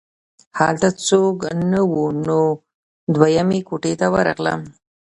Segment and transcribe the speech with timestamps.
[0.59, 1.37] هلته څوک
[1.71, 2.39] نه وو نو
[3.15, 4.61] دویمې کوټې ته ورغلم